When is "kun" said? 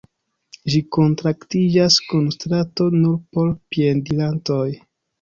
2.07-2.25